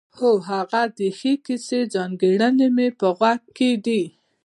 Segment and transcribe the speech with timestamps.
[0.17, 4.03] هو هغه د ښې کیسې ځانګړنې مې په غوږ کې وې.